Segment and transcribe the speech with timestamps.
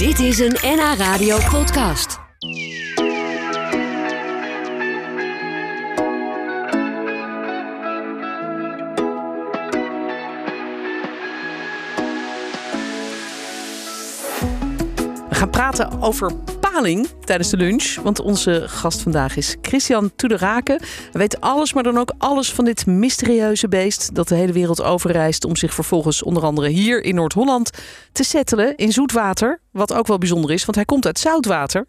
[0.00, 2.18] Dit is een NH Radio podcast.
[15.28, 16.32] We gaan praten over
[17.24, 17.94] tijdens de lunch.
[18.02, 20.80] Want onze gast vandaag is Christian Toederake.
[20.82, 24.14] Hij weet alles, maar dan ook alles van dit mysterieuze beest...
[24.14, 27.70] dat de hele wereld overreist om zich vervolgens onder andere hier in Noord-Holland...
[28.12, 29.60] te settelen in zoetwater.
[29.72, 31.86] Wat ook wel bijzonder is, want hij komt uit zoutwater.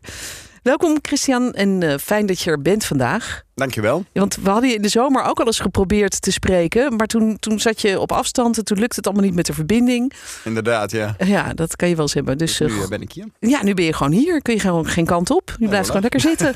[0.61, 3.43] Welkom Christian en eh, fijn dat je er bent vandaag.
[3.55, 4.05] Dankjewel.
[4.13, 6.95] Want we hadden je in de zomer ook al eens geprobeerd te spreken.
[6.95, 9.53] Maar toen, toen zat je op afstand en toen lukte het allemaal niet met de
[9.53, 10.13] verbinding.
[10.43, 11.15] Inderdaad, ja.
[11.25, 12.37] Ja, dat kan je wel eens hebben.
[12.37, 13.25] Dus, Nu eh, ben ik hier.
[13.39, 14.41] ja, nu ben je gewoon hier.
[14.41, 15.55] Kun je gewoon geen kant op.
[15.59, 15.91] Je blijft voilà.
[15.91, 16.55] gewoon lekker zitten.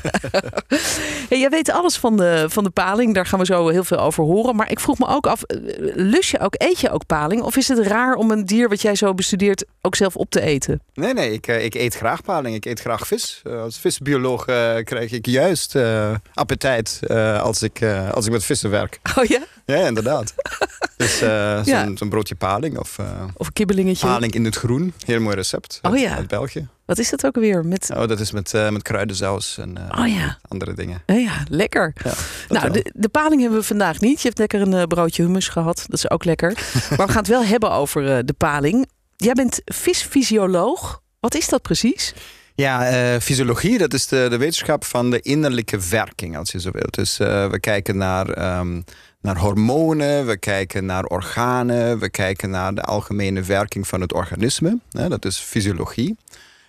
[1.28, 3.14] hey, jij weet alles van de, van de paling.
[3.14, 4.56] Daar gaan we zo heel veel over horen.
[4.56, 5.56] Maar ik vroeg me ook af, eh,
[5.94, 7.42] lust je ook, eet je ook paling?
[7.42, 10.40] Of is het raar om een dier wat jij zo bestudeert ook zelf op te
[10.40, 10.80] eten?
[10.94, 12.54] Nee, nee, ik, eh, ik eet graag paling.
[12.54, 13.42] Ik eet graag vis.
[13.44, 14.44] Als visbioloog
[14.84, 19.00] krijg ik juist eh, appetijt eh, als, ik, eh, als ik met vissen werk.
[19.16, 19.40] Oh ja?
[19.64, 20.34] Ja, inderdaad.
[20.96, 22.06] dus eh, zo'n Ja.
[22.08, 22.98] broodje paling of
[23.36, 24.06] Of een kibbelingetje?
[24.06, 24.92] paling in het groen.
[25.04, 26.16] Heel mooi recept Oh uit- ja.
[26.16, 26.68] uit België.
[26.84, 27.64] Wat is dat ook weer?
[27.64, 27.90] Met...
[27.94, 30.38] Oh, dat is met, eh, met kruidensaus en Oh ja.
[30.48, 31.02] andere dingen.
[31.06, 31.92] Ja, ja, lekker.
[32.04, 32.12] Ja,
[32.48, 34.20] Nou, de, de paling hebben we vandaag niet.
[34.20, 35.76] Je hebt lekker een broodje hummus gehad.
[35.86, 36.52] Dat is ook lekker.
[36.96, 38.88] maar we gaan het wel hebben over de paling.
[39.16, 41.00] Jij bent visfysioloog.
[41.20, 42.14] Wat is dat precies?
[42.56, 46.70] Ja, eh, fysiologie, dat is de, de wetenschap van de innerlijke werking, als je zo
[46.70, 46.94] wilt.
[46.94, 48.80] Dus eh, we kijken naar, ehm,
[49.20, 54.78] naar hormonen, we kijken naar organen, we kijken naar de algemene werking van het organisme.
[54.90, 56.16] Dat is fysiologie.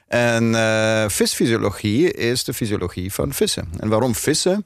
[0.07, 3.69] En eh, visfysiologie is de fysiologie van vissen.
[3.79, 4.65] En waarom vissen?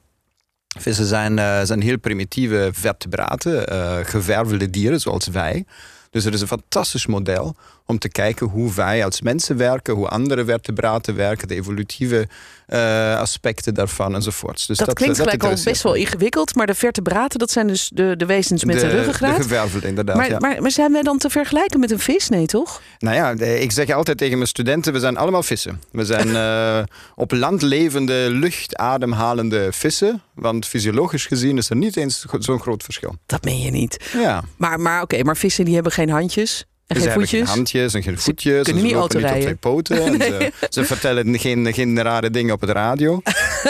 [0.78, 3.66] Vissen zijn, zijn heel primitieve vertebraten,
[4.06, 5.64] gewervelde dieren zoals wij.
[6.10, 10.08] Dus het is een fantastisch model om te kijken hoe wij als mensen werken, hoe
[10.08, 12.28] andere vertebraten werken, de evolutieve
[12.66, 14.66] eh, aspecten daarvan enzovoorts.
[14.66, 16.54] Dus dat, klinkt eh, gelijk al best wel ingewikkeld.
[16.54, 19.42] Maar de vertebraten, dat zijn dus de, de wezens met de, De ruggengraat.
[19.42, 20.16] gewervelde, inderdaad.
[20.16, 20.38] maar, ja.
[20.38, 22.28] maar, maar zijn wij dan te vergelijken met een vis?
[22.28, 22.80] Nee, toch?
[22.98, 25.80] Nou ja, de- ik zeg altijd tegen mijn studenten, we zijn allemaal vissen.
[25.90, 26.82] We zijn eh,
[27.14, 30.22] op land levende, luchtademhalende vissen.
[30.34, 33.16] Want fysiologisch gezien is er niet eens zo'n groot verschil.
[33.26, 34.10] Dat meen je niet.
[34.12, 37.48] Ja, Maar, maar oké, maar vissen die hebben geen handjes en ze geen hebben voetjes.
[37.48, 38.62] geen handjes en geen voetjes.
[38.62, 40.02] kunnen en niet ze lopen niet op twee poten.
[40.02, 43.22] en ze, ze vertellen geen, geen rare dingen op het radio.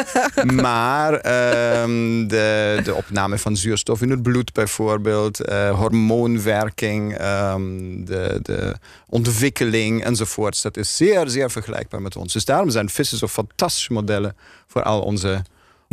[0.63, 8.39] maar ehm, de, de opname van zuurstof in het bloed bijvoorbeeld, eh, hormoonwerking, ehm, de,
[8.43, 8.77] de
[9.09, 10.63] ontwikkeling enzovoorts.
[10.63, 12.33] Dat is zeer, zeer vergelijkbaar met ons.
[12.33, 14.37] Dus daarom zijn vissen zo fantastische modellen
[14.67, 15.43] voor al onze,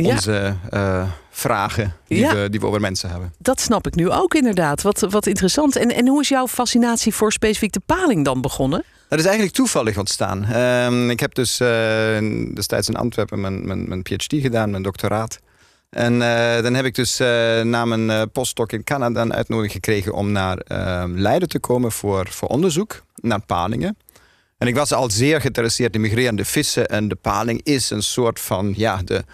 [0.04, 0.14] Ja.
[0.14, 2.34] onze eh, vragen die, Ja.
[2.34, 3.32] we, die we over mensen hebben.
[3.38, 4.82] Dat snap ik nu ook inderdaad.
[4.82, 5.76] Wat, wat interessant.
[5.76, 8.84] En, en hoe is jouw fascinatie voor specifiek de paling dan begonnen?
[9.08, 10.44] Dat is eigenlijk toevallig ontstaan.
[10.44, 11.68] Ehm, ik heb dus eh,
[12.54, 15.38] destijds in Antwerpen mijn, mijn, mijn PhD gedaan, mijn doctoraat.
[15.90, 17.18] En eh, dan heb ik dus
[17.62, 22.26] na mijn postdoc in Canada een uitnodiging gekregen om naar ehm, Leiden te komen voor,
[22.30, 23.96] voor onderzoek naar palingen.
[24.60, 26.88] En ik was al zeer geïnteresseerd in migrerende vissen.
[26.88, 29.24] En de paling is een soort van ja, de,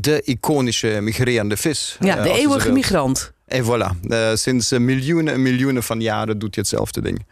[0.00, 1.96] de iconische migrerende vis.
[2.00, 3.32] Ja, eh, de eeuwige migrant.
[3.46, 7.26] En voilà, Eh, sinds eh, miljoenen en miljoenen van jaren doet hij hetzelfde ding.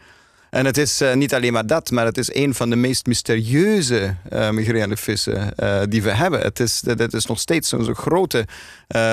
[0.51, 4.17] En het is niet alleen maar dat, maar het is een van de meest mysterieuze
[4.51, 5.55] migrerende vissen
[5.89, 6.41] die we hebben.
[6.41, 8.47] Het is, dat is nog steeds zo'n grote,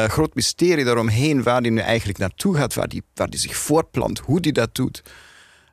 [0.08, 4.20] groot mysterie daaromheen waar die nu eigenlijk naartoe gaat, waar die, waar die zich voortplant,
[4.20, 5.04] hoe die dat doet.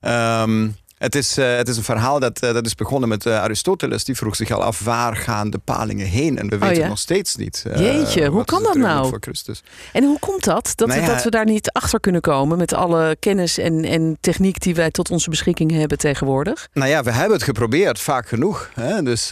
[0.01, 0.69] Ehm,
[0.99, 4.05] het, is, eh, het is een verhaal dat, eh, dat is begonnen met eh, Aristoteles.
[4.05, 6.39] Die vroeg zich al af waar gaan de palingen heen?
[6.39, 6.81] En we weten Oh ja?
[6.81, 7.65] het nog steeds niet.
[7.77, 9.09] Jeetje, hoe kan dat nou?
[9.09, 9.63] Voor Christus.
[9.93, 10.73] En hoe komt dat?
[10.75, 11.07] Dat, Nou ja.
[11.07, 14.91] dat we daar niet achter kunnen komen met alle kennis en, en techniek die wij
[14.91, 16.69] tot onze beschikking hebben tegenwoordig?
[16.73, 18.71] Nou ja, we hebben het geprobeerd, vaak genoeg.
[18.75, 19.03] Hè?
[19.03, 19.27] Dus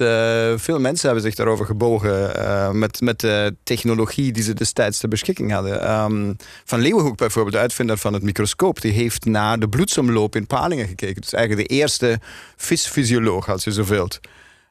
[0.62, 5.52] veel mensen hebben zich daarover gebogen met, met de technologie die ze destijds ter beschikking
[5.52, 5.82] hadden.
[5.82, 6.32] Ehm,
[6.64, 10.86] van Leeuwenhoek bijvoorbeeld, de uitvinder van het microscoop, die heeft naar de bloedsomloop in palingen
[10.86, 11.20] gekeken.
[11.20, 12.18] Dus eigenlijk de eerste
[12.56, 14.20] visfysioloog, als je zo wilt.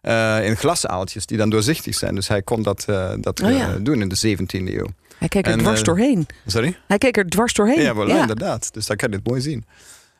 [0.01, 2.16] eh, in glasaaltjes die dan doorzichtig zijn.
[2.16, 3.78] Dus hij kon dat, eh, dat Oh eh, ja.
[3.79, 4.87] doen in de 17e eeuw.
[5.17, 6.28] Hij keek er En, dwars doorheen.
[6.46, 6.78] Sorry?
[6.87, 7.82] Hij keek er dwars doorheen.
[7.82, 8.73] Ja, voilà, inderdaad.
[8.73, 9.66] Dus daar kan je het mooi zien.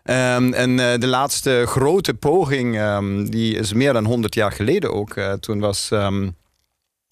[0.04, 5.14] Ehm, en de laatste grote poging, ehm, die is meer dan 100 jaar geleden ook.
[5.40, 6.30] Toen was ehm,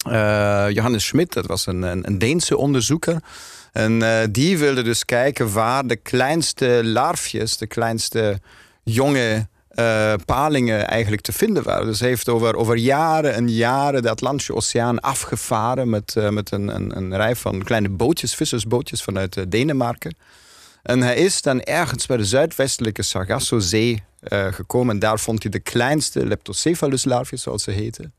[0.08, 3.16] eh, Johannes Schmidt, dat was een, een, een Deense onderzoeker.
[3.72, 4.02] En
[4.32, 8.40] die wilde dus kijken waar de kleinste larfjes, de kleinste
[8.84, 11.86] jonge eh, palingen eigenlijk te vinden waren.
[11.86, 16.50] Dus hij heeft over, over jaren en jaren de Atlantische Oceaan afgevaren met, eh, met
[16.50, 20.16] een, een, een rij van kleine bootjes, vissersbootjes vanuit eh, Denemarken.
[20.82, 24.94] En hij is dan ergens bij de zuidwestelijke Sargasso-zee uh, gekomen.
[24.94, 28.14] En daar vond hij de kleinste leptocephalus-larven, zoals ze heten.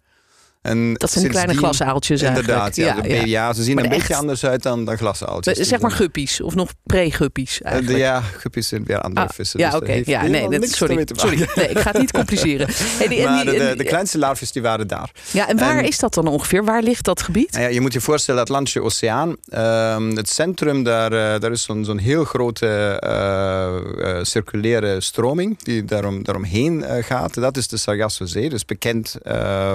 [0.65, 3.53] En dat zijn kleine glasaaltjes Inderdaad, ja, ja, ja.
[3.53, 5.57] ze zien een beetje anders uit dan, dan glasaaltjes.
[5.57, 8.00] Zeg maar guppies, of nog pre-guppies eh, eigenlijk.
[8.00, 9.59] ja, guppies zijn weer andere ah, vissen.
[9.59, 10.01] Ja, dus oké.
[10.06, 11.50] Ja, nee, dat, sorry, sorry.
[11.56, 12.67] Nee, ik ga het niet compliceren.
[12.97, 15.12] Hey, die, maar die, de, de, kleinste larven die waren daar.
[15.31, 16.63] Ja, en waar is dat dan ongeveer?
[16.63, 17.51] Waar ligt dat gebied?
[17.51, 19.35] Nou ja, je moet je voorstellen, Atlantische Oceaan.
[19.50, 25.85] Uh, het centrum, daar, uh, daar is zo'n zo'n heel grote uh, circulaire stroming die
[25.85, 27.33] daarom, daaromheen gaat.
[27.33, 29.15] Dat is de Sargassozee, dus bekend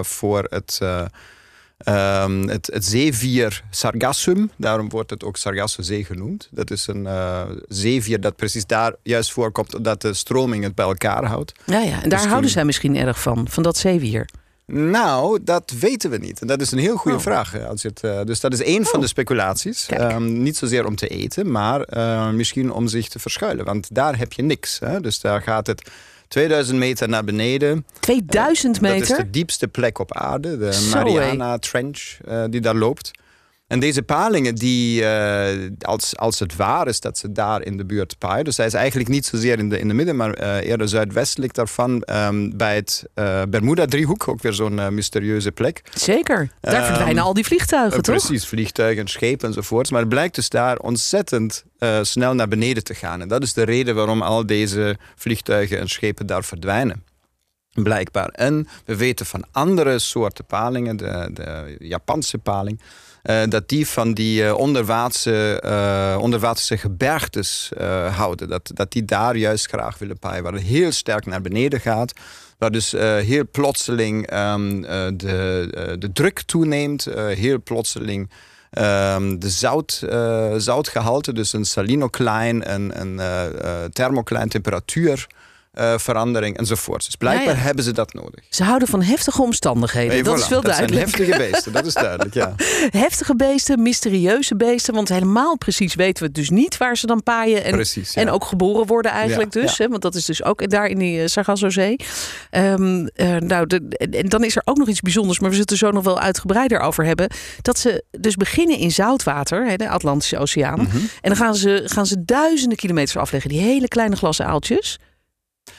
[0.01, 6.49] voor het uh, het, het zeevier Sargassum, daarom wordt het ook Sargassozee genoemd.
[6.51, 10.87] Dat is een uh, zeevier dat precies daar juist voorkomt, dat de stroming het bij
[10.87, 11.53] elkaar houdt.
[11.65, 12.03] Ja, ja.
[12.03, 14.29] en daar dus houden zij misschien erg van, van dat zeevier.
[14.73, 16.41] Nou, dat weten we niet.
[16.41, 17.23] En dat is een heel goede oh.
[17.23, 17.65] vraag.
[17.65, 19.11] Als het, uh, dus dat is één van de oh.
[19.11, 19.89] speculaties.
[20.01, 23.65] Um, niet zozeer om te eten, maar uh, misschien om zich te verschuilen.
[23.65, 24.79] Want daar heb je niks.
[24.79, 25.01] Hè?
[25.01, 25.91] Dus daar gaat het
[26.31, 27.87] 2000 meter naar beneden.
[28.01, 28.99] 2000 meter?
[28.99, 33.11] Dat is de diepste plek op aarde, de Mariana Trench uh, die daar loopt.
[33.71, 37.85] En deze palingen, die, uh, als, als het waar is dat ze daar in de
[37.85, 40.69] buurt paaien, dus hij is eigenlijk niet zozeer in de, in de midden, maar uh,
[40.69, 45.83] eerder zuidwestelijk daarvan, um, bij het uh, Bermuda-driehoek, ook weer zo'n mysterieuze plek.
[45.95, 48.17] Zeker, daar um, verdwijnen al die vliegtuigen, toch?
[48.17, 49.91] Precies, vliegtuigen, schepen enzovoort.
[49.91, 51.65] Maar het blijkt dus daar ontzettend
[52.03, 53.21] snel naar beneden te gaan.
[53.21, 57.05] En dat is de reden waarom al deze vliegtuigen en schepen daar verdwijnen
[57.73, 58.29] blijkbaar.
[58.29, 62.81] En we weten van andere soorten palingen, de, de Japanse paling,
[63.23, 67.71] uh, dat die van die onderwaartse, uh, onderwaterse gebergtes
[68.11, 68.49] houden.
[68.49, 72.13] Dat, dat die daar juist graag willen paaien, waar het heel sterk naar beneden gaat.
[72.59, 72.91] Waar dus
[73.23, 74.81] heel plotseling um,
[75.17, 78.31] de, de druk toeneemt, heel plotseling
[78.71, 80.07] um, de zout,
[80.57, 83.21] zoutgehalte, dus een salinoklein, een, een
[83.93, 85.27] thermoklein temperatuur
[85.79, 87.05] uh, verandering enzovoort.
[87.05, 88.45] Dus blijkbaar hebben ze dat nodig.
[88.49, 90.25] Ze houden van heftige omstandigheden.
[90.25, 91.07] dat is veel dat duidelijk.
[91.07, 92.55] Heftige beesten, dat is duidelijk, ja.
[93.07, 94.95] heftige beesten, mysterieuze beesten.
[94.95, 97.65] Want helemaal precies weten we dus niet waar ze dan paaien.
[97.65, 99.79] En, precies, en ook geboren worden eigenlijk dus.
[99.79, 101.97] Hè, want dat is dus ook daar in die uh, Sargassozee.
[102.51, 103.67] Um, uh, nou,
[104.11, 105.39] en dan is er ook nog iets bijzonders.
[105.39, 107.31] Maar we zullen het er zo nog wel uitgebreider over hebben.
[107.63, 110.81] Dat ze dus beginnen in zoutwater, hè, de Atlantische Oceaan.
[110.81, 110.97] Mhm.
[110.97, 113.51] En dan gaan ze, gaan ze duizenden kilometers afleggen.
[113.51, 114.99] Die hele kleine glassen aaltjes.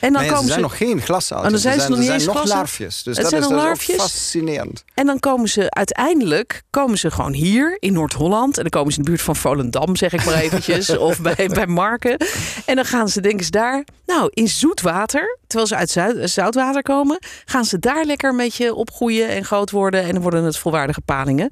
[0.01, 0.59] En dan komen er zijn ze...
[0.59, 1.53] nog geen glasaaltjes.
[1.53, 3.03] Oh, zijn er zijn, zijn nog larfjes.
[3.03, 3.95] Dus dat is, larfjes.
[3.95, 4.83] fascinerend.
[4.93, 8.55] En dan komen ze uiteindelijk komen ze gewoon hier in Noord-Holland.
[8.57, 10.97] En dan komen ze in de buurt van Volendam, zeg ik maar eventjes.
[10.97, 12.17] of bij, bij Marken.
[12.65, 15.37] En dan gaan ze, denken ze daar, nou, in zoet water.
[15.47, 17.19] Terwijl ze uit Zuid, zoutwater komen.
[17.45, 20.03] Gaan ze daar lekker een beetje opgroeien en groot worden.
[20.03, 21.49] En dan worden het volwaardige palingen.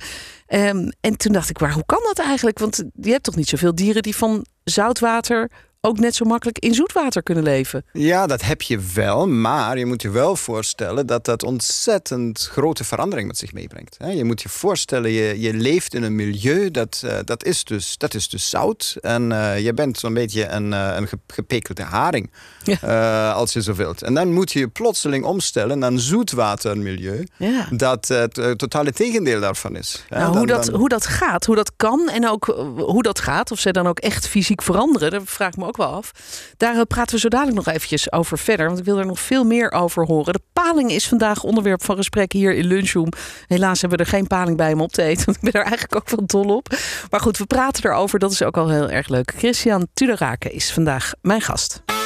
[0.48, 2.60] Um, en toen dacht ik, waar, hoe kan dat eigenlijk?
[2.60, 5.50] Want je hebt toch niet zoveel dieren die van zoutwater
[5.82, 7.86] ook net zo makkelijk in zoetwater kunnen leven.
[7.94, 9.28] Ja, dat heb je wel.
[9.28, 13.98] Maar je moet je wel voorstellen dat dat ontzettend grote verandering met zich meebrengt.
[14.14, 17.98] Je moet je voorstellen, je, je leeft in een milieu dat, uh, dat, is, dus,
[17.98, 18.98] dat is dus zout.
[19.02, 22.32] En uh, je bent zo'n beetje een, uh, een gepekelde haring.
[22.64, 23.32] Ja.
[23.32, 24.02] als je zo wilt.
[24.02, 27.28] En dan moet je je plotseling omstellen naar een zoetwatermilieu.
[27.38, 27.68] Ja.
[27.72, 30.04] Dat het totale tegendeel daarvan is.
[30.10, 32.46] Nou, hoe, dat, hoe dat gaat, hoe dat kan en ook
[32.78, 33.52] hoe dat gaat.
[33.52, 35.12] Of ze dan ook echt fysiek veranderen.
[35.12, 36.12] Daar vraag ik me ook wel af.
[36.58, 38.68] Daar eh, praten we zo dadelijk nog eventjes over verder.
[38.68, 40.34] Want ik wil er nog veel meer over horen.
[40.34, 43.12] De paling is vandaag onderwerp van gesprek hier in Lunchroom.
[43.48, 45.26] Helaas hebben we er geen paling bij om op te eten.
[45.26, 46.68] Want ik ben er eigenlijk ook wel dol op.
[47.10, 48.20] Maar goed, we praten erover.
[48.20, 49.34] Dat is ook al heel erg leuk.
[49.38, 51.99] Christian Tuderake is vandaag mijn gast.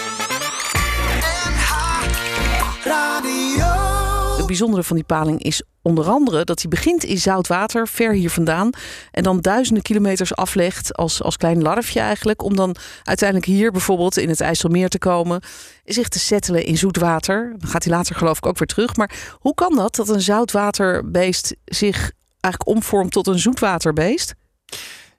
[4.53, 8.29] Bijzondere van die paling is onder andere dat hij begint in zout water, ver hier
[8.29, 8.69] vandaan.
[9.12, 12.43] En dan duizenden kilometers aflegt als, als klein larfje eigenlijk.
[12.43, 15.41] Om dan uiteindelijk hier bijvoorbeeld in het IJsselmeer te komen.
[15.83, 17.53] Zich te settelen in zoet water.
[17.57, 18.95] Dan gaat hij later geloof ik ook weer terug.
[18.95, 24.33] Maar hoe kan dat dat een zoutwaterbeest zich eigenlijk omvormt tot een zoetwaterbeest?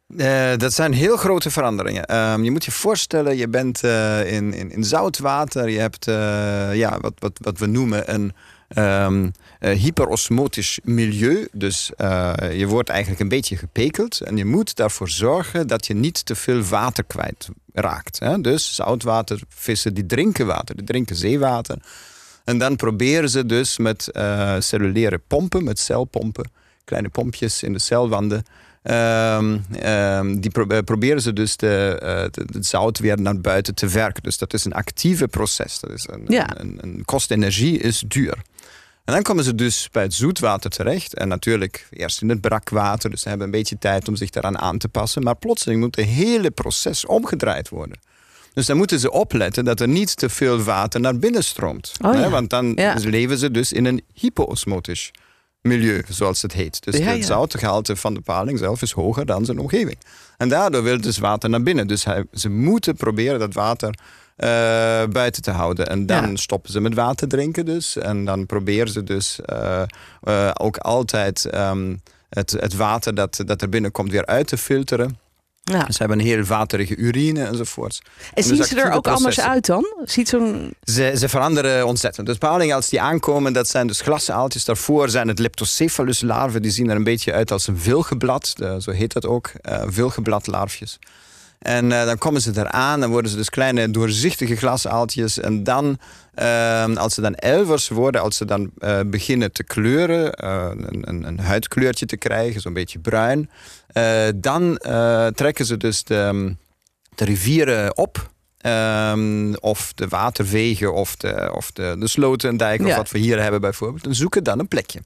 [0.09, 2.11] Uh, dat zijn heel grote veranderingen.
[2.11, 5.69] Uh, je moet je voorstellen, je bent uh, in, in, in zoutwater.
[5.69, 6.15] Je hebt uh,
[6.75, 8.33] ja, wat, wat, wat we noemen een
[8.69, 11.49] um, hyperosmotisch milieu.
[11.53, 14.21] Dus uh, je wordt eigenlijk een beetje gepekeld.
[14.21, 18.19] En je moet daarvoor zorgen dat je niet te veel water kwijt raakt.
[18.19, 18.41] Hè?
[18.41, 21.77] Dus zoutwatervissen die drinken water, die drinken zeewater.
[22.45, 26.51] En dan proberen ze dus met uh, cellulaire pompen, met celpompen,
[26.85, 28.45] kleine pompjes in de celwanden.
[28.91, 33.89] Um, um, die pro proberen ze dus de, uh, het zout weer naar buiten te
[33.89, 34.23] werken.
[34.23, 35.81] Dus dat is een actieve proces.
[35.81, 36.61] Dat is een, ja.
[36.61, 38.43] een, een, een kost energie is duur.
[39.05, 41.15] En dan komen ze dus bij het zoetwater terecht.
[41.15, 43.11] En natuurlijk eerst in het brakwater.
[43.11, 45.23] Dus ze hebben een beetje tijd om zich daaraan aan te passen.
[45.23, 47.99] Maar plotseling moet het hele proces omgedraaid worden.
[48.55, 51.93] Dus dan moeten ze opletten dat er niet te veel water naar binnen stroomt.
[52.05, 52.31] Oh, ja.
[52.31, 52.95] Want dan Ja.
[52.99, 55.11] leven ze dus in een hypoosmotisch
[55.61, 56.85] milieu, zoals het heet.
[56.85, 59.99] Dus Ja, het zoutgehalte van de paling zelf is hoger dan zijn omgeving.
[60.37, 61.87] En daardoor wil dus water naar binnen.
[61.87, 63.95] Dus hij, ze moeten proberen dat water
[65.07, 65.87] buiten te houden.
[65.87, 66.37] En dan Ja.
[66.37, 67.97] stoppen ze met water drinken dus.
[67.97, 69.83] En dan proberen ze dus eh,
[70.23, 71.95] eh, ook altijd ehm,
[72.29, 75.19] het, het water dat, dat er binnenkomt weer uit te filteren.
[75.67, 75.91] Ja.
[75.91, 78.03] Ze hebben een heel waterige urine enzovoort.
[78.35, 79.53] En zien dus ze er ook anders processen.
[79.53, 79.85] uit dan?
[80.05, 80.75] Ziet zo'n...
[80.83, 82.27] Ze, ze veranderen ontzettend.
[82.27, 84.65] Dus palingen als die aankomen, dat zijn dus glasaaltjes.
[84.65, 86.63] Daarvoor zijn het leptocephalus larven.
[86.63, 88.55] Die zien er een beetje uit als een vilgeblad.
[88.79, 89.51] Zo heet dat ook.
[89.61, 90.99] eh vilgebladlarfjes.
[91.59, 95.41] En eh, dan komen ze eraan, dan worden ze dus kleine doorzichtige glasaaltjes.
[95.41, 95.99] En dan,
[96.35, 101.27] eh, als ze dan elvers worden, als ze dan eh, beginnen te kleuren, een, een,
[101.27, 103.51] een huidkleurtje te krijgen, zo'n beetje bruin,
[104.35, 104.79] dan
[105.35, 106.55] trekken ze dus de,
[107.15, 108.33] de rivieren op.
[108.59, 112.91] Ehm, of de waterwegen of de, of de, de sloten en dijken, Ja.
[112.91, 114.07] of wat we hier hebben bijvoorbeeld.
[114.07, 115.01] En zoeken dan een plekje.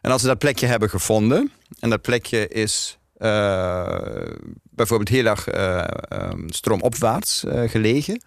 [0.00, 2.98] En als ze dat plekje hebben gevonden, en dat plekje is
[4.74, 8.22] bijvoorbeeld heel erg ehm, stroomopwaarts eh, gelegen,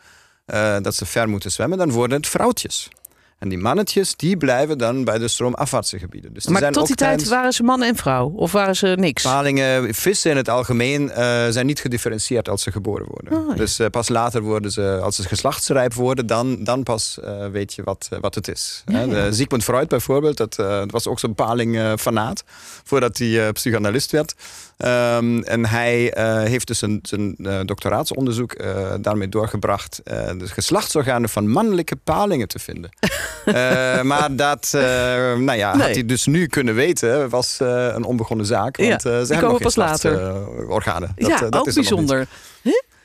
[0.45, 2.89] eh, dat ze ver moeten zwemmen, dan worden het vrouwtjes.
[3.39, 6.33] En die mannetjes, die blijven dan bij de stroomafwaartse gebieden.
[6.33, 8.33] Dus die Maar zijn tot die tijd waren ze man en vrouw?
[8.35, 9.23] Of waren ze niks?
[9.23, 13.39] Palingen, vissen in het algemeen eh, zijn niet gedifferentieerd als ze geboren worden.
[13.39, 13.55] Oh, ja.
[13.55, 17.73] Dus eh, pas later worden ze, als ze geslachtsrijp worden, dan, dan pas eh, weet
[17.73, 18.83] je wat, wat het is.
[18.85, 20.55] Ja, Hè, de Sigmund Freud bijvoorbeeld, dat,
[20.87, 22.43] was ook zo'n paling-fanaat
[22.83, 24.35] voordat hij psychoanalist werd.
[24.77, 26.13] Ehm, en hij
[26.47, 28.55] heeft dus een, zijn doctoraatsonderzoek
[29.01, 32.89] daarmee doorgebracht de geslachtsorganen van mannelijke palingen te vinden.
[33.45, 34.81] Eh, maar dat eh,
[35.35, 35.85] nou ja, Nee.
[35.85, 38.77] had hij dus nu kunnen weten, was eh, een onbegonnen zaak.
[38.77, 40.11] Ja, Want eh, ze hebben komen nog pas geen later.
[40.11, 41.11] slachtsorganen.
[41.15, 42.27] Dat, ja, dat ook is er bijzonder.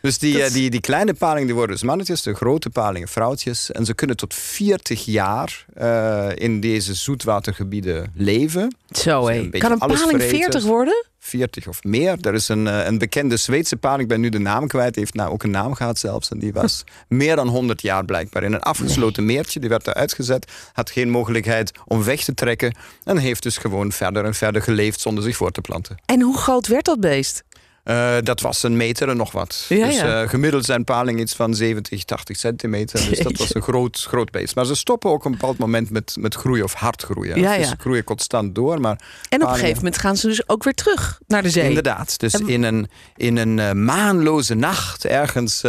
[0.03, 3.09] Dus die, Dat eh, die, die kleine palingen die worden dus mannetjes, de grote palingen
[3.09, 3.71] vrouwtjes.
[3.73, 8.77] En ze kunnen tot 40 jaar eh, in deze zoetwatergebieden leven.
[8.91, 9.49] Zo hé.
[9.49, 10.29] Kan een paling vreten.
[10.29, 11.05] 40 worden?
[11.19, 12.17] 40 of meer.
[12.21, 15.15] Er is een, eh, een bekende Zweedse paling, ik ben nu de naam kwijt, heeft
[15.15, 16.31] nou ook een naam gehad zelfs.
[16.31, 19.61] En die was meer dan 100 jaar blijkbaar in een afgesloten meertje.
[19.61, 22.75] Die werd eruit gezet, had geen mogelijkheid om weg te trekken.
[23.05, 25.97] En heeft dus gewoon verder en verder geleefd zonder zich voor te planten.
[26.07, 27.45] En hoe groot werd dat beest?
[27.85, 29.67] Eh, dat was een meter en nog wat.
[29.69, 30.23] Ja, dus ja.
[30.23, 33.09] eh, gemiddeld zijn palingen iets van 70, 80 centimeter.
[33.09, 34.55] Dus dat was een groot, groot beest.
[34.55, 37.41] Maar ze stoppen ook op een bepaald moment met, met groeien of hard groeien.
[37.41, 37.71] Ja, Dus ja.
[37.71, 38.81] ze groeien constant door.
[38.81, 41.69] Maar En op een gegeven moment gaan ze dus ook weer terug naar de zee.
[41.69, 42.19] Inderdaad.
[42.19, 45.61] Dus En- in een, in een eh, maanloze nacht, ergens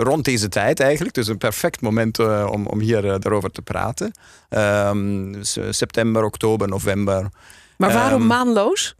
[0.00, 1.14] rond deze tijd eigenlijk.
[1.14, 4.12] Dus een perfect moment om, om hier daarover te praten.
[4.48, 5.34] Ehm,
[5.70, 7.28] september, oktober, november.
[7.76, 8.94] Maar waarom Ehm, maanloos?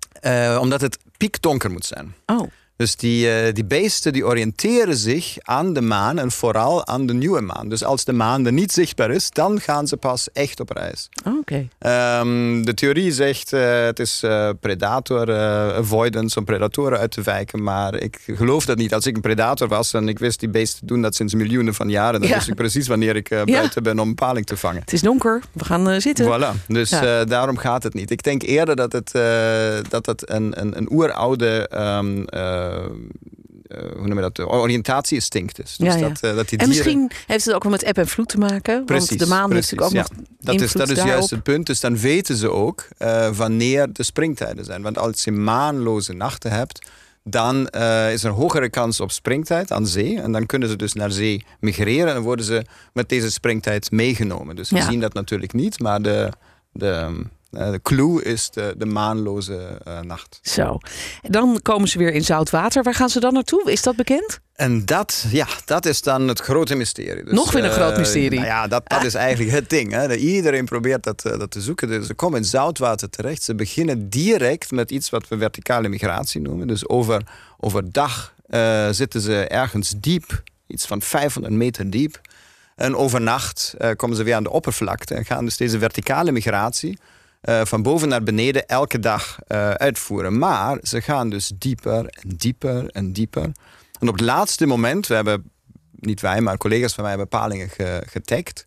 [0.61, 2.15] Omdat het piekdonker moet zijn.
[2.27, 2.51] Oh,
[2.85, 7.15] Dus die, eh, die beesten die oriënteren zich aan de maan en vooral aan de
[7.15, 7.69] nieuwe maan.
[7.69, 11.09] Dus als de maan er niet zichtbaar is, dan gaan ze pas echt op reis.
[11.27, 11.69] oh, oké.
[11.79, 15.37] Ehm, de theorie zegt uh, het is uh, predator uh,
[15.77, 17.63] avoidance om predatoren uit te wijken.
[17.63, 18.95] Maar ik geloof dat niet.
[18.95, 21.91] Als ik een predator was en ik wist die beesten doen dat sinds miljoenen van
[21.91, 22.35] jaren, dan Ja.
[22.35, 23.45] wist ik precies wanneer ik Ja.
[23.45, 24.81] buiten ben om een paling te vangen.
[24.81, 26.27] Het is donker, we gaan eh, zitten.
[26.27, 27.21] Voilà, dus Ja.
[27.21, 28.11] eh, daarom gaat het niet.
[28.11, 29.23] Ik denk eerder dat het, eh,
[29.89, 32.74] dat het een, een, een oeroude ehm, eh, eh,
[33.97, 35.77] hoe noem je dat, oriëntatie-instinct is.
[35.77, 36.09] Dus Ja, ja.
[36.09, 36.69] Dat, eh, dat die En dieren...
[36.69, 38.85] misschien heeft het ook wel met eb en vloed te maken.
[38.85, 41.15] Precies, want de maan heeft natuurlijk ook nog Dat is, dat is daarop.
[41.15, 41.67] juist het punt.
[41.67, 44.83] Dus dan weten ze ook eh, wanneer de springtijden zijn.
[44.83, 46.89] Want als je maanloze nachten hebt,
[47.25, 50.21] dan eh, is er een hogere kans op springtijd aan zee.
[50.21, 54.57] En dan kunnen ze dus naar zee migreren en worden ze met deze springtijd meegenomen.
[54.57, 54.91] Dus we Ja.
[54.91, 56.29] zien dat natuurlijk niet, maar de,
[56.73, 57.13] de, eh,
[57.55, 60.39] de clue is de, de maanloze eh, nacht.
[60.43, 60.79] Zo.
[61.23, 62.83] Dan komen ze weer in zout water.
[62.83, 63.73] Waar gaan ze dan naartoe?
[63.73, 64.41] Is dat bekend?
[64.55, 67.25] En dat, ja, dat is dan het grote mysterie.
[67.25, 68.39] Dus, Nog weer een eh, groot mysterie.
[68.39, 69.93] nou ja, dat, dat is eigenlijk het ding.
[69.93, 70.15] Hè.
[70.15, 71.89] Iedereen probeert dat, eh, dat te zoeken.
[71.89, 73.43] Dus ze komen in zoutwater terecht.
[73.43, 76.67] Ze beginnen direct met iets wat we verticale migratie noemen.
[76.67, 77.23] Dus over,
[77.59, 82.21] overdag eh, zitten ze ergens diep, iets van 500 meter diep.
[82.77, 86.99] En overnacht eh, komen ze weer aan de oppervlakte en gaan dus deze verticale migratie
[87.45, 90.39] eh, van boven naar beneden elke dag eh, uitvoeren.
[90.39, 93.53] Maar ze gaan dus dieper en dieper en dieper.
[94.01, 95.51] En op het laatste moment, we hebben,
[96.01, 98.67] niet wij, maar collega's van mij hebben palingen ge, getagd.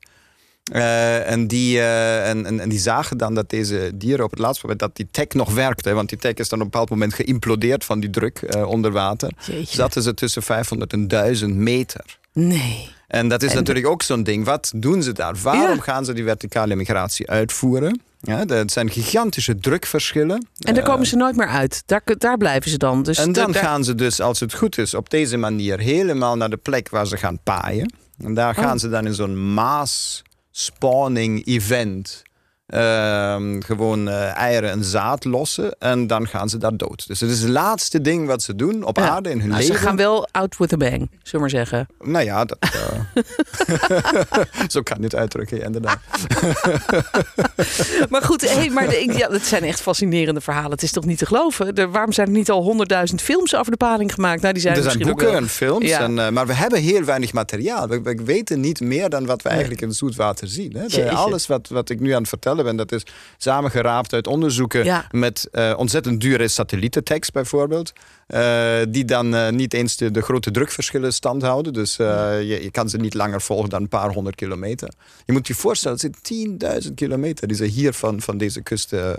[0.72, 4.62] Eh, en, die, en, en, en die zagen dan dat deze dieren op het laatste
[4.62, 5.93] moment, dat die tag nog werkte.
[5.93, 9.31] Want die tag is dan op een bepaald moment geïmplodeerd van die druk onder water.
[9.46, 9.75] Jeetje.
[9.75, 12.17] Zaten ze tussen 500 en 1000 meter.
[12.34, 12.96] Nee.
[13.07, 14.45] En dat is En- natuurlijk ook zo'n ding.
[14.45, 15.35] Wat doen ze daar?
[15.41, 15.81] Waarom Ja.
[15.81, 18.01] gaan ze die verticale migratie uitvoeren?
[18.21, 20.47] Ja, dat zijn gigantische drukverschillen.
[20.59, 21.83] En daar Eh, komen ze nooit meer uit.
[21.85, 23.03] Daar, daar blijven ze dan.
[23.03, 26.35] Dus en dan daar- gaan ze dus, als het goed is, op deze manier helemaal
[26.35, 27.93] naar de plek waar ze gaan paaien.
[28.23, 28.79] En daar gaan Oh.
[28.79, 30.21] ze dan in zo'n mass
[30.51, 32.23] spawning event
[32.67, 35.75] ehm, gewoon eh, eieren en zaad lossen.
[35.79, 37.07] En dan gaan ze daar dood.
[37.07, 39.09] Dus het is het laatste ding wat ze doen op Ja.
[39.09, 39.75] aarde in hun Nou, leven.
[39.75, 41.88] ze gaan wel out with a bang, zullen we maar zeggen.
[42.03, 43.24] Nou ja, dat, eh,
[44.74, 46.00] zo kan je het uitdrukken, inderdaad.
[48.09, 50.71] Maar goed, hey, maar de, ja, het zijn echt fascinerende verhalen.
[50.71, 51.74] Het is toch niet te geloven?
[51.75, 54.41] Er, waarom zijn er niet al honderdduizend films over de paling gemaakt?
[54.41, 56.00] Nou, die zijn er zijn misschien ook boeken wel- en films, Ja.
[56.01, 57.88] en, eh, maar we hebben heel weinig materiaal.
[57.88, 60.74] We, we weten niet meer dan wat we eigenlijk in het zoetwater zien.
[60.77, 60.88] Hè.
[60.88, 63.03] De- alles wat, wat ik nu aan het vertellen ben, dat is
[63.37, 65.05] samengeraapt uit onderzoeken Ja.
[65.11, 67.93] met eh, ontzettend dure satellietentekst bijvoorbeeld.
[68.27, 71.74] Eh, die dan eh, niet eens de, de grote drukverschillen stand houden.
[71.74, 72.07] Dus eh,
[72.39, 74.89] je, je kan ze niet langer volgen dan een paar honderd kilometer.
[75.25, 79.17] Je moet je voorstellen, het zijn 10.000 kilometer die ze hier van, van deze kusten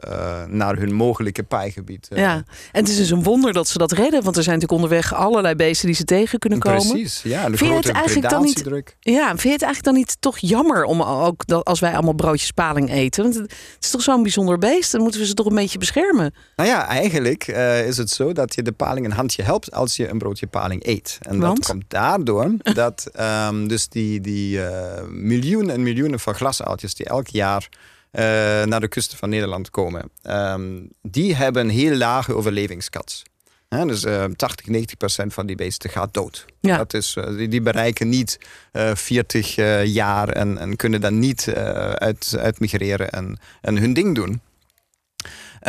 [0.49, 2.09] naar hun mogelijke paaigebied.
[2.15, 4.23] Ja, en het is dus een wonder dat ze dat redden.
[4.23, 6.89] Want er zijn natuurlijk onderweg allerlei beesten die ze tegen kunnen komen.
[6.89, 7.49] Precies, ja.
[7.51, 8.97] De Vind je het grote eigenlijk dan niet- predatiedruk.
[9.01, 12.15] Ja, vind je het eigenlijk dan niet toch jammer om ook dat als wij allemaal
[12.15, 13.23] broodjes paling eten?
[13.23, 14.93] Want het is toch zo'n bijzonder beest?
[14.93, 16.35] Dan moeten we ze toch een beetje beschermen.
[16.57, 17.47] Nou ja, eigenlijk
[17.87, 20.87] is het zo dat je de paling een handje helpt als je een broodje paling
[20.87, 21.19] eet.
[21.21, 21.57] En Want?
[21.57, 27.07] dat komt daardoor dat ehm, dus die, die eh, miljoenen en miljoenen van glasaaltjes die
[27.07, 27.69] elk jaar
[28.11, 28.23] eh,
[28.65, 33.25] naar de kusten van Nederland komen, ehm, die hebben een heel lage overlevingskans.
[33.69, 36.45] Hè, dus eh 80, 90 procent van die beesten gaat dood.
[36.61, 36.77] Ja.
[36.77, 38.39] Dat is, eh, die, die bereiken niet
[38.73, 43.93] eh 40 eh, jaar en, en kunnen dan niet eh, uit, uitmigreren en, en hun
[43.93, 44.41] ding doen.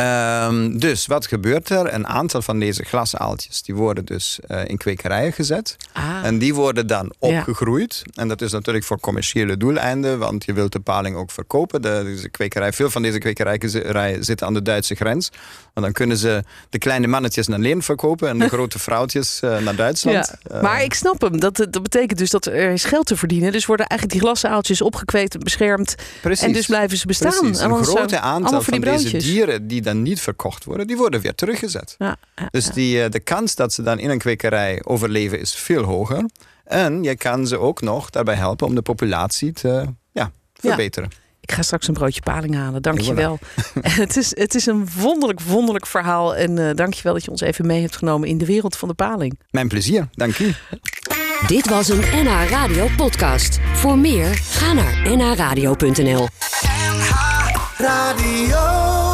[0.04, 1.94] Ehm, dus wat gebeurt er?
[1.94, 5.76] Een aantal van deze glasaaltjes die worden dus eh, in kwekerijen gezet.
[5.92, 7.28] Ah, En die worden dan Ja.
[7.38, 8.02] opgegroeid.
[8.14, 11.82] En dat is natuurlijk voor commerciële doeleinden, want je wilt de paling ook verkopen.
[11.82, 15.28] De, kwekerij, veel van deze kwekerijen zitten aan de Duitse grens.
[15.74, 19.58] Want dan kunnen ze de kleine mannetjes naar Leen verkopen en de grote vrouwtjes eh,
[19.58, 20.16] naar Duitsland.
[20.42, 20.54] ja.
[20.56, 21.40] Eh, maar ik snap hem.
[21.40, 23.52] Dat, dat betekent dus dat er is geld te verdienen.
[23.52, 25.94] Dus worden eigenlijk die glasaaltjes opgekweekt en beschermd.
[26.22, 26.44] precies.
[26.46, 27.30] En dus blijven ze bestaan.
[27.38, 27.58] Precies.
[27.58, 31.20] En Een grote aantal van die deze dieren die dan niet verkocht worden, die worden
[31.20, 31.94] weer teruggezet.
[31.98, 35.54] Ja, ja, Dus die, eh, de kans dat ze dan in een kwekerij overleven is
[35.54, 36.24] veel hoger.
[36.64, 41.10] En je kan ze ook nog daarbij helpen om de populatie te ja, verbeteren.
[41.40, 42.82] Ik ga straks een broodje paling halen.
[42.82, 43.38] Dank je wel.
[43.80, 46.36] het, is, het is een wonderlijk, wonderlijk verhaal.
[46.36, 48.76] En eh dank je wel dat je ons even mee hebt genomen in de wereld
[48.76, 49.38] van de paling.
[49.50, 50.54] Mijn plezier, dank u.
[51.46, 53.58] Dit was een NH Radio podcast.
[53.72, 56.28] Voor meer, ga naar nhradio.nl.
[57.78, 59.09] Radio.